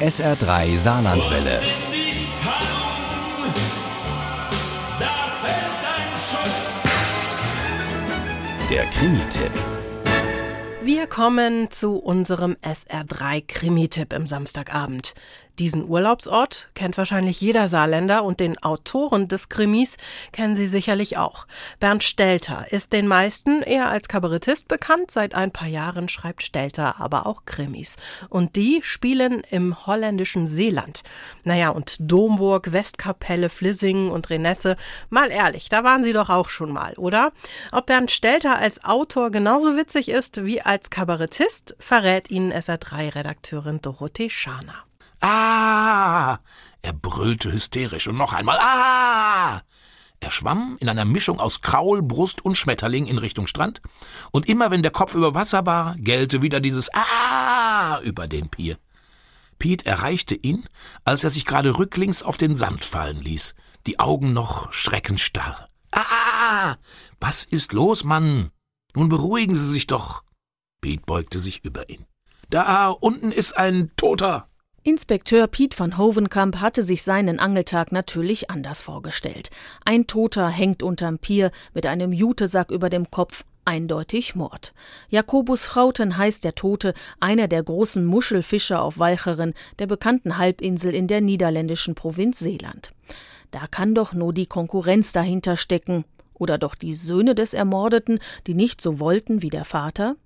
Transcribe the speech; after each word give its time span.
SR3 0.00 0.76
Saarlandwelle. 0.76 1.60
Der 8.68 8.84
Krimi-Tipp. 8.86 9.52
Wir 10.82 11.06
kommen 11.06 11.70
zu 11.70 11.96
unserem 11.96 12.56
SR3 12.62 13.44
Krimi-Tipp 13.46 14.12
im 14.12 14.26
Samstagabend. 14.26 15.14
Diesen 15.60 15.88
Urlaubsort 15.88 16.68
kennt 16.74 16.98
wahrscheinlich 16.98 17.40
jeder 17.40 17.68
Saarländer 17.68 18.24
und 18.24 18.40
den 18.40 18.60
Autoren 18.60 19.28
des 19.28 19.48
Krimis 19.48 19.98
kennen 20.32 20.56
Sie 20.56 20.66
sicherlich 20.66 21.16
auch. 21.16 21.46
Bernd 21.78 22.02
Stelter 22.02 22.66
ist 22.72 22.92
den 22.92 23.06
meisten 23.06 23.62
eher 23.62 23.88
als 23.88 24.08
Kabarettist 24.08 24.66
bekannt. 24.66 25.12
Seit 25.12 25.34
ein 25.36 25.52
paar 25.52 25.68
Jahren 25.68 26.08
schreibt 26.08 26.42
Stelter 26.42 27.00
aber 27.00 27.26
auch 27.26 27.44
Krimis. 27.44 27.94
Und 28.28 28.56
die 28.56 28.80
spielen 28.82 29.42
im 29.48 29.86
holländischen 29.86 30.48
Seeland. 30.48 31.02
Naja, 31.44 31.68
und 31.68 31.96
Domburg, 32.00 32.72
Westkapelle, 32.72 33.48
Flissingen 33.48 34.10
und 34.10 34.30
Renesse. 34.30 34.76
Mal 35.08 35.30
ehrlich, 35.30 35.68
da 35.68 35.84
waren 35.84 36.02
Sie 36.02 36.12
doch 36.12 36.30
auch 36.30 36.48
schon 36.48 36.72
mal, 36.72 36.94
oder? 36.94 37.32
Ob 37.70 37.86
Bernd 37.86 38.10
Stelter 38.10 38.58
als 38.58 38.82
Autor 38.84 39.30
genauso 39.30 39.76
witzig 39.76 40.08
ist 40.08 40.44
wie 40.44 40.62
als 40.62 40.90
Kabarettist, 40.90 41.76
verrät 41.78 42.28
Ihnen 42.28 42.52
SR3-Redakteurin 42.52 43.80
Dorothee 43.80 44.30
Scharner. 44.30 44.84
Ah! 45.24 46.40
Er 46.82 46.92
brüllte 46.92 47.50
hysterisch 47.50 48.08
und 48.08 48.18
noch 48.18 48.34
einmal 48.34 48.58
Ah! 48.60 49.62
Er 50.20 50.30
schwamm 50.30 50.76
in 50.80 50.88
einer 50.90 51.06
Mischung 51.06 51.40
aus 51.40 51.62
Kraul, 51.62 52.02
Brust 52.02 52.44
und 52.44 52.56
Schmetterling 52.56 53.06
in 53.06 53.16
Richtung 53.16 53.46
Strand, 53.46 53.80
und 54.32 54.48
immer 54.48 54.70
wenn 54.70 54.82
der 54.82 54.92
Kopf 54.92 55.14
über 55.14 55.34
Wasser 55.34 55.64
war, 55.64 55.96
gellte 55.96 56.42
wieder 56.42 56.60
dieses 56.60 56.90
Ah 56.92 58.00
über 58.02 58.28
den 58.28 58.50
Pier. 58.50 58.78
Piet 59.58 59.86
erreichte 59.86 60.34
ihn, 60.34 60.68
als 61.04 61.24
er 61.24 61.30
sich 61.30 61.46
gerade 61.46 61.78
rücklings 61.78 62.22
auf 62.22 62.36
den 62.36 62.54
Sand 62.54 62.84
fallen 62.84 63.22
ließ, 63.22 63.54
die 63.86 64.00
Augen 64.00 64.34
noch 64.34 64.72
schreckensstarr. 64.72 65.68
Ah! 65.90 66.76
Was 67.18 67.44
ist 67.44 67.72
los, 67.72 68.04
Mann? 68.04 68.50
Nun 68.94 69.08
beruhigen 69.08 69.56
Sie 69.56 69.70
sich 69.70 69.86
doch. 69.86 70.22
Piet 70.82 71.06
beugte 71.06 71.38
sich 71.38 71.64
über 71.64 71.88
ihn. 71.88 72.04
Da 72.50 72.88
unten 72.88 73.32
ist 73.32 73.56
ein 73.56 73.90
Toter. 73.96 74.50
Inspekteur 74.86 75.46
Piet 75.46 75.80
van 75.80 75.96
Hovenkamp 75.96 76.56
hatte 76.56 76.82
sich 76.82 77.04
seinen 77.04 77.38
Angeltag 77.38 77.90
natürlich 77.90 78.50
anders 78.50 78.82
vorgestellt. 78.82 79.48
Ein 79.86 80.06
Toter 80.06 80.46
hängt 80.46 80.82
unterm 80.82 81.18
Pier 81.18 81.52
mit 81.72 81.86
einem 81.86 82.12
Jutesack 82.12 82.70
über 82.70 82.90
dem 82.90 83.10
Kopf, 83.10 83.46
eindeutig 83.64 84.34
Mord. 84.34 84.74
Jakobus 85.08 85.64
Frauten 85.64 86.18
heißt 86.18 86.44
der 86.44 86.54
Tote, 86.54 86.92
einer 87.18 87.48
der 87.48 87.62
großen 87.62 88.04
Muschelfischer 88.04 88.82
auf 88.82 88.98
Walcheren, 88.98 89.54
der 89.78 89.86
bekannten 89.86 90.36
Halbinsel 90.36 90.94
in 90.94 91.08
der 91.08 91.22
niederländischen 91.22 91.94
Provinz 91.94 92.38
Seeland. 92.38 92.92
Da 93.52 93.66
kann 93.66 93.94
doch 93.94 94.12
nur 94.12 94.34
die 94.34 94.46
Konkurrenz 94.46 95.12
dahinter 95.12 95.56
stecken. 95.56 96.04
Oder 96.34 96.58
doch 96.58 96.74
die 96.74 96.92
Söhne 96.92 97.34
des 97.34 97.54
Ermordeten, 97.54 98.18
die 98.46 98.54
nicht 98.54 98.82
so 98.82 99.00
wollten 99.00 99.40
wie 99.40 99.50
der 99.50 99.64
Vater? 99.64 100.16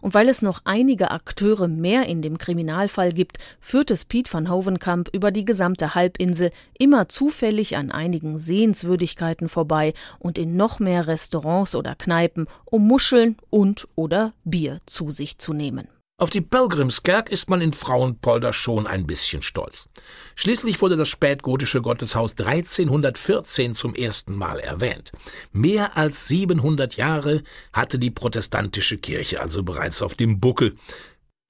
Und 0.00 0.14
weil 0.14 0.28
es 0.28 0.42
noch 0.42 0.60
einige 0.64 1.10
Akteure 1.10 1.68
mehr 1.68 2.06
in 2.06 2.22
dem 2.22 2.38
Kriminalfall 2.38 3.12
gibt, 3.12 3.38
führt 3.60 3.90
es 3.90 4.04
Piet 4.04 4.32
van 4.32 4.50
Hovenkamp 4.50 5.08
über 5.12 5.30
die 5.30 5.44
gesamte 5.44 5.94
Halbinsel 5.94 6.50
immer 6.78 7.08
zufällig 7.08 7.76
an 7.76 7.90
einigen 7.90 8.38
Sehenswürdigkeiten 8.38 9.48
vorbei 9.48 9.94
und 10.18 10.38
in 10.38 10.56
noch 10.56 10.78
mehr 10.78 11.06
Restaurants 11.06 11.74
oder 11.74 11.94
Kneipen, 11.94 12.46
um 12.64 12.86
Muscheln 12.86 13.36
und 13.50 13.88
oder 13.94 14.32
Bier 14.44 14.80
zu 14.86 15.10
sich 15.10 15.38
zu 15.38 15.52
nehmen. 15.52 15.88
Auf 16.18 16.30
die 16.30 16.40
Pilgrimskerk 16.40 17.28
ist 17.28 17.50
man 17.50 17.60
in 17.60 17.74
Frauenpolder 17.74 18.54
schon 18.54 18.86
ein 18.86 19.06
bisschen 19.06 19.42
stolz. 19.42 19.90
Schließlich 20.34 20.80
wurde 20.80 20.96
das 20.96 21.10
spätgotische 21.10 21.82
Gotteshaus 21.82 22.30
1314 22.38 23.74
zum 23.74 23.94
ersten 23.94 24.34
Mal 24.34 24.58
erwähnt. 24.58 25.12
Mehr 25.52 25.98
als 25.98 26.26
700 26.26 26.96
Jahre 26.96 27.42
hatte 27.70 27.98
die 27.98 28.10
protestantische 28.10 28.96
Kirche 28.96 29.42
also 29.42 29.62
bereits 29.62 30.00
auf 30.00 30.14
dem 30.14 30.40
Buckel. 30.40 30.76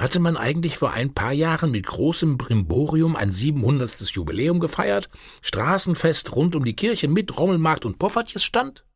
Hatte 0.00 0.18
man 0.18 0.38
eigentlich 0.38 0.78
vor 0.78 0.92
ein 0.92 1.12
paar 1.12 1.32
Jahren 1.32 1.70
mit 1.70 1.86
großem 1.86 2.38
Brimborium 2.38 3.16
ein 3.16 3.30
700. 3.30 4.00
Jubiläum 4.00 4.60
gefeiert? 4.60 5.10
Straßenfest 5.42 6.34
rund 6.34 6.56
um 6.56 6.64
die 6.64 6.74
Kirche 6.74 7.06
mit 7.06 7.36
Rommelmarkt 7.36 7.84
und 7.84 7.98
Poffertjesstand? 7.98 8.86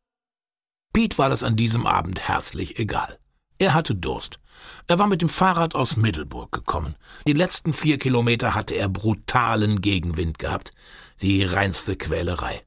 Piet 0.93 1.19
war 1.19 1.29
das 1.29 1.43
an 1.43 1.55
diesem 1.55 1.85
Abend 1.85 2.27
herzlich 2.27 2.79
egal. 2.79 3.19
Er 3.59 3.73
hatte 3.73 3.93
Durst. 3.93 4.39
Er 4.87 4.99
war 4.99 5.07
mit 5.07 5.21
dem 5.21 5.27
Fahrrad 5.27 5.75
aus 5.75 5.97
Middelburg 5.97 6.51
gekommen. 6.53 6.95
Die 7.27 7.33
letzten 7.33 7.73
vier 7.73 7.97
Kilometer 7.97 8.55
hatte 8.55 8.73
er 8.73 8.87
brutalen 8.87 9.81
Gegenwind 9.81 10.39
gehabt. 10.39 10.71
Die 11.21 11.43
reinste 11.43 11.97
Quälerei. 11.97 12.61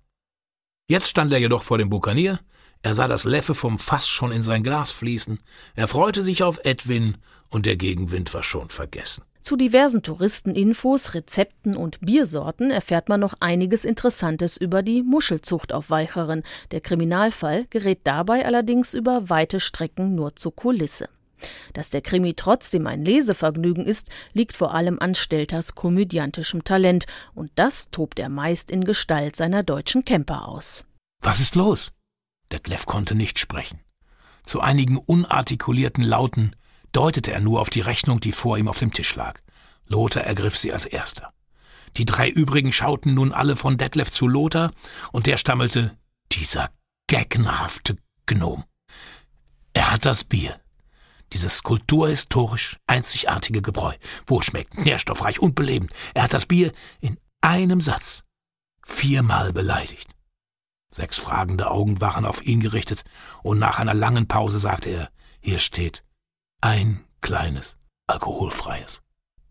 Jetzt 0.88 1.08
stand 1.08 1.32
er 1.32 1.38
jedoch 1.38 1.62
vor 1.62 1.78
dem 1.78 1.88
Bukanier. 1.88 2.40
Er 2.82 2.94
sah 2.94 3.08
das 3.08 3.24
Leffe 3.24 3.54
vom 3.54 3.78
Fass 3.78 4.06
schon 4.06 4.32
in 4.32 4.42
sein 4.42 4.62
Glas 4.62 4.92
fließen. 4.92 5.40
Er 5.74 5.88
freute 5.88 6.20
sich 6.20 6.42
auf 6.42 6.60
Edwin 6.64 7.16
und 7.48 7.64
der 7.64 7.76
Gegenwind 7.76 8.34
war 8.34 8.42
schon 8.42 8.68
vergessen. 8.68 9.24
Zu 9.42 9.56
diversen 9.56 10.02
Touristeninfos, 10.02 11.14
Rezepten 11.14 11.76
und 11.76 12.00
Biersorten 12.00 12.70
erfährt 12.70 13.08
man 13.08 13.18
noch 13.18 13.34
einiges 13.40 13.84
Interessantes 13.84 14.56
über 14.56 14.84
die 14.84 15.02
Muschelzucht 15.02 15.72
auf 15.72 15.90
Weicheren. 15.90 16.44
Der 16.70 16.80
Kriminalfall 16.80 17.66
gerät 17.68 18.00
dabei 18.04 18.46
allerdings 18.46 18.94
über 18.94 19.28
weite 19.28 19.58
Strecken 19.58 20.14
nur 20.14 20.36
zur 20.36 20.54
Kulisse. 20.54 21.08
Dass 21.72 21.90
der 21.90 22.02
Krimi 22.02 22.34
trotzdem 22.34 22.86
ein 22.86 23.04
Lesevergnügen 23.04 23.84
ist, 23.84 24.10
liegt 24.32 24.56
vor 24.56 24.74
allem 24.74 25.00
an 25.00 25.16
Stelters 25.16 25.74
komödiantischem 25.74 26.62
Talent, 26.62 27.06
und 27.34 27.50
das 27.56 27.90
tobt 27.90 28.20
er 28.20 28.28
meist 28.28 28.70
in 28.70 28.84
Gestalt 28.84 29.34
seiner 29.34 29.64
deutschen 29.64 30.04
Camper 30.04 30.46
aus. 30.46 30.84
Was 31.20 31.40
ist 31.40 31.56
los? 31.56 31.90
Detlef 32.52 32.86
konnte 32.86 33.16
nicht 33.16 33.40
sprechen. 33.40 33.80
Zu 34.44 34.60
einigen 34.60 34.98
unartikulierten 34.98 36.04
Lauten 36.04 36.54
deutete 36.92 37.32
er 37.32 37.40
nur 37.40 37.60
auf 37.60 37.70
die 37.70 37.80
Rechnung, 37.80 38.20
die 38.20 38.32
vor 38.32 38.58
ihm 38.58 38.68
auf 38.68 38.78
dem 38.78 38.92
Tisch 38.92 39.14
lag. 39.16 39.40
Lothar 39.86 40.24
ergriff 40.24 40.56
sie 40.56 40.72
als 40.72 40.86
erster. 40.86 41.32
Die 41.96 42.04
drei 42.04 42.28
übrigen 42.28 42.72
schauten 42.72 43.14
nun 43.14 43.32
alle 43.32 43.56
von 43.56 43.76
Detlef 43.76 44.10
zu 44.10 44.26
Lothar, 44.26 44.72
und 45.12 45.26
der 45.26 45.36
stammelte, 45.36 45.96
dieser 46.30 46.70
geckenhafte 47.06 47.96
Gnom. 48.26 48.64
Er 49.74 49.90
hat 49.90 50.06
das 50.06 50.24
Bier. 50.24 50.58
Dieses 51.32 51.62
kulturhistorisch 51.62 52.78
einzigartige 52.86 53.62
Gebräu. 53.62 53.94
Wohlschmeckend, 54.26 54.84
nährstoffreich 54.84 55.40
und 55.40 55.54
belebend. 55.54 55.92
Er 56.14 56.24
hat 56.24 56.34
das 56.34 56.46
Bier 56.46 56.72
in 57.00 57.18
einem 57.40 57.80
Satz 57.80 58.24
viermal 58.86 59.52
beleidigt. 59.52 60.08
Sechs 60.90 61.16
fragende 61.16 61.70
Augen 61.70 62.02
waren 62.02 62.26
auf 62.26 62.44
ihn 62.44 62.60
gerichtet, 62.60 63.04
und 63.42 63.58
nach 63.58 63.78
einer 63.78 63.94
langen 63.94 64.28
Pause 64.28 64.58
sagte 64.58 64.90
er, 64.90 65.10
hier 65.40 65.58
steht 65.58 66.04
ein 66.62 67.04
kleines, 67.20 67.76
alkoholfreies 68.06 69.02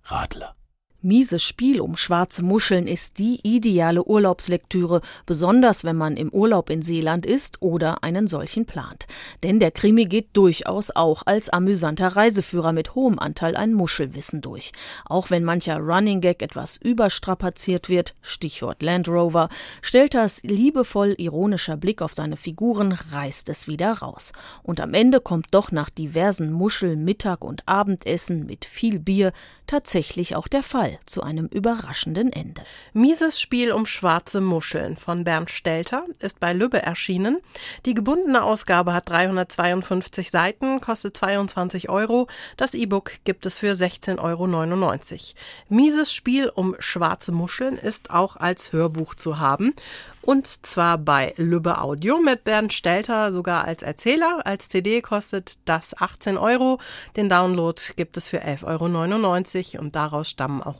Radler. 0.05 0.55
Mieses 1.03 1.41
Spiel 1.41 1.81
um 1.81 1.95
schwarze 1.95 2.43
Muscheln 2.43 2.85
ist 2.85 3.17
die 3.17 3.39
ideale 3.41 4.03
Urlaubslektüre, 4.03 5.01
besonders 5.25 5.83
wenn 5.83 5.95
man 5.95 6.15
im 6.15 6.29
Urlaub 6.29 6.69
in 6.69 6.83
Seeland 6.83 7.25
ist 7.25 7.59
oder 7.63 8.03
einen 8.03 8.27
solchen 8.27 8.67
plant. 8.67 9.07
Denn 9.41 9.59
der 9.59 9.71
Krimi 9.71 10.05
geht 10.05 10.27
durchaus 10.33 10.91
auch 10.91 11.23
als 11.25 11.49
amüsanter 11.49 12.09
Reiseführer 12.09 12.71
mit 12.71 12.93
hohem 12.93 13.17
Anteil 13.17 13.55
an 13.55 13.73
Muschelwissen 13.73 14.41
durch. 14.41 14.73
Auch 15.05 15.31
wenn 15.31 15.43
mancher 15.43 15.79
Running 15.79 16.21
Gag 16.21 16.43
etwas 16.43 16.77
überstrapaziert 16.77 17.89
wird, 17.89 18.13
Stichwort 18.21 18.83
Land 18.83 19.07
Rover, 19.07 19.49
stellt 19.81 20.13
das 20.13 20.43
liebevoll 20.43 21.15
ironischer 21.17 21.77
Blick 21.77 22.03
auf 22.03 22.13
seine 22.13 22.37
Figuren, 22.37 22.91
reißt 22.91 23.49
es 23.49 23.67
wieder 23.67 23.91
raus. 23.91 24.33
Und 24.61 24.79
am 24.79 24.93
Ende 24.93 25.19
kommt 25.19 25.47
doch 25.49 25.71
nach 25.71 25.89
diversen 25.89 26.51
Muschel 26.51 26.95
Mittag- 26.95 27.43
und 27.43 27.63
Abendessen 27.67 28.45
mit 28.45 28.65
viel 28.65 28.99
Bier 28.99 29.33
tatsächlich 29.65 30.35
auch 30.35 30.47
der 30.47 30.61
Fall 30.91 30.99
zu 31.05 31.23
einem 31.23 31.47
überraschenden 31.47 32.31
Ende. 32.31 32.63
Mieses 32.93 33.39
Spiel 33.39 33.71
um 33.71 33.85
schwarze 33.85 34.41
Muscheln 34.41 34.97
von 34.97 35.23
Bernd 35.23 35.49
Stelter 35.49 36.05
ist 36.19 36.39
bei 36.39 36.53
Lübbe 36.53 36.81
erschienen. 36.81 37.37
Die 37.85 37.93
gebundene 37.93 38.43
Ausgabe 38.43 38.93
hat 38.93 39.09
352 39.09 40.31
Seiten, 40.31 40.81
kostet 40.81 41.17
22 41.17 41.89
Euro. 41.89 42.27
Das 42.57 42.73
E-Book 42.73 43.11
gibt 43.23 43.45
es 43.45 43.57
für 43.57 43.73
16,99 43.73 44.19
Euro. 44.19 45.21
Mieses 45.69 46.13
Spiel 46.13 46.49
um 46.49 46.75
schwarze 46.79 47.31
Muscheln 47.31 47.77
ist 47.77 48.11
auch 48.11 48.35
als 48.35 48.73
Hörbuch 48.73 49.15
zu 49.15 49.39
haben. 49.39 49.73
Und 50.21 50.65
zwar 50.65 50.99
bei 50.99 51.33
Lübbe 51.37 51.81
Audio 51.81 52.19
mit 52.19 52.43
Bernd 52.43 52.73
Stelter 52.73 53.31
sogar 53.33 53.65
als 53.65 53.81
Erzähler. 53.81 54.45
Als 54.45 54.69
CD 54.69 55.01
kostet 55.01 55.57
das 55.65 55.99
18 55.99 56.37
Euro. 56.37 56.79
Den 57.15 57.27
Download 57.27 57.81
gibt 57.95 58.17
es 58.17 58.27
für 58.27 58.43
11,99 58.43 59.73
Euro 59.75 59.83
und 59.83 59.95
daraus 59.95 60.29
stammen 60.29 60.61
auch 60.61 60.79